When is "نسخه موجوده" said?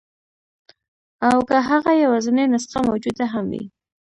2.53-3.25